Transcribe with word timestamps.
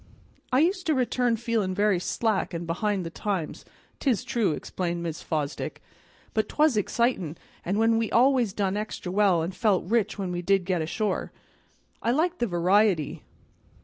"I 0.51 0.61
used 0.61 0.87
to 0.87 0.95
return 0.95 1.37
feelin' 1.37 1.75
very 1.75 1.99
slack 1.99 2.55
an' 2.55 2.65
behind 2.65 3.05
the 3.05 3.11
times, 3.11 3.65
'tis 3.99 4.23
true," 4.23 4.51
explained 4.53 5.05
Mrs. 5.05 5.23
Fosdick, 5.23 5.79
"but 6.33 6.49
'twas 6.49 6.75
excitin', 6.75 7.37
an' 7.63 7.77
we 7.99 8.11
always 8.11 8.51
done 8.51 8.75
extra 8.75 9.11
well, 9.11 9.43
and 9.43 9.53
felt 9.55 9.85
rich 9.85 10.17
when 10.17 10.31
we 10.31 10.41
did 10.41 10.65
get 10.65 10.81
ashore. 10.81 11.31
I 12.01 12.09
liked 12.09 12.39
the 12.39 12.47
variety. 12.47 13.21